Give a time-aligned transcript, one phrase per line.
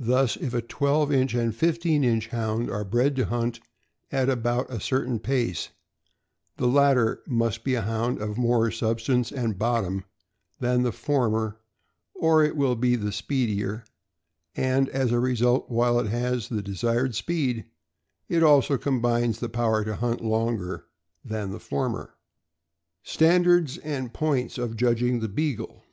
[0.00, 3.60] Thus, if a twelve inch and fifteen inch Hound are bred to hunt
[4.10, 5.68] at about a certain pace,
[6.56, 10.02] the latter must be a Hound of more substance and bottom
[10.58, 11.56] than the former
[12.16, 13.84] or it will be the speedier;
[14.56, 17.64] and, as a result, while it has the desired speed,
[18.28, 20.86] it also combines the power to hunt longer
[21.24, 22.16] than the former.
[23.04, 25.84] STANDARD AND POINTS OF JUDGING THE BEAGLE.